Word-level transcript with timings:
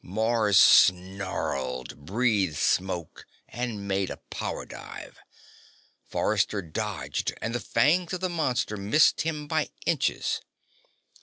Mars 0.03 0.57
snarled, 0.57 2.07
breathed 2.07 2.57
smoke 2.57 3.27
and 3.49 3.87
made 3.87 4.09
a 4.09 4.17
power 4.31 4.65
dive. 4.65 5.19
Forrester 6.09 6.63
dodged 6.63 7.35
and 7.39 7.53
the 7.53 7.59
fangs 7.59 8.11
of 8.11 8.19
the 8.19 8.27
monster 8.27 8.77
missed 8.77 9.21
him 9.21 9.47
by 9.47 9.69
inches. 9.85 10.41